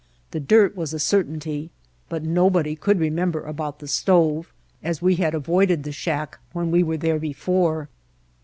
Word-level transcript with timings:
The 0.31 0.39
dirt 0.39 0.75
was 0.75 0.93
a 0.95 0.99
certainty, 0.99 1.69
but 2.09 2.23
nobody 2.23 2.75
could 2.75 2.97
remem 2.97 3.33
ber 3.33 3.41
about 3.43 3.77
the 3.77 3.87
stove, 3.87 4.51
as 4.81 4.99
we 4.99 5.17
had 5.17 5.35
avoided 5.35 5.83
the 5.83 5.91
shack 5.91 6.39
when 6.53 6.71
we 6.71 6.81
were 6.81 6.97
there 6.97 7.19
before. 7.19 7.87